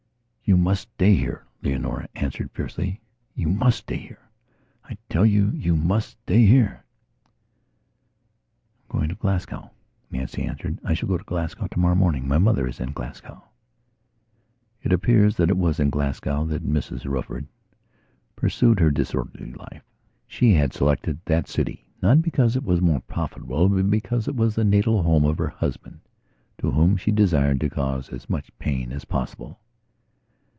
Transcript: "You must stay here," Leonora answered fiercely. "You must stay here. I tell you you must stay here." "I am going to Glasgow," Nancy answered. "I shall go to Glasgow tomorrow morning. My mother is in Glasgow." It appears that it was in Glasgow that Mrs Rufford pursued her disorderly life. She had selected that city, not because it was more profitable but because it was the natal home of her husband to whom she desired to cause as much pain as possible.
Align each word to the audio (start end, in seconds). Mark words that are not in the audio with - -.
"You 0.43 0.57
must 0.57 0.89
stay 0.95 1.15
here," 1.15 1.45
Leonora 1.61 2.09
answered 2.13 2.51
fiercely. 2.51 2.99
"You 3.35 3.47
must 3.47 3.77
stay 3.77 3.95
here. 3.95 4.27
I 4.83 4.97
tell 5.07 5.25
you 5.25 5.49
you 5.51 5.77
must 5.77 6.17
stay 6.23 6.45
here." 6.45 6.83
"I 7.23 8.81
am 8.83 8.89
going 8.97 9.07
to 9.07 9.15
Glasgow," 9.15 9.71
Nancy 10.11 10.43
answered. 10.43 10.77
"I 10.83 10.93
shall 10.93 11.07
go 11.07 11.17
to 11.17 11.23
Glasgow 11.23 11.67
tomorrow 11.71 11.95
morning. 11.95 12.27
My 12.27 12.37
mother 12.37 12.67
is 12.67 12.81
in 12.81 12.91
Glasgow." 12.91 13.41
It 14.81 14.91
appears 14.91 15.37
that 15.37 15.49
it 15.49 15.55
was 15.57 15.79
in 15.79 15.89
Glasgow 15.89 16.43
that 16.47 16.67
Mrs 16.67 17.09
Rufford 17.09 17.47
pursued 18.35 18.81
her 18.81 18.91
disorderly 18.91 19.53
life. 19.53 19.83
She 20.27 20.51
had 20.55 20.73
selected 20.73 21.19
that 21.23 21.47
city, 21.47 21.87
not 22.01 22.21
because 22.21 22.57
it 22.57 22.65
was 22.65 22.81
more 22.81 22.99
profitable 22.99 23.69
but 23.69 23.89
because 23.89 24.27
it 24.27 24.35
was 24.35 24.55
the 24.55 24.65
natal 24.65 25.01
home 25.03 25.23
of 25.23 25.37
her 25.37 25.47
husband 25.47 26.01
to 26.57 26.71
whom 26.71 26.97
she 26.97 27.11
desired 27.13 27.61
to 27.61 27.69
cause 27.69 28.09
as 28.09 28.29
much 28.29 28.51
pain 28.59 28.91
as 28.91 29.05
possible. 29.05 29.57